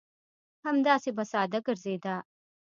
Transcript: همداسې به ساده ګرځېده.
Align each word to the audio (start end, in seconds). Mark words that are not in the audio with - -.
همداسې 0.65 1.09
به 1.15 1.23
ساده 1.31 1.59
ګرځېده. 1.65 2.15